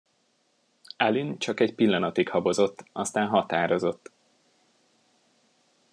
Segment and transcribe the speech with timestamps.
[0.99, 4.11] Aline csak egy pillanatig habozott, aztán határozott.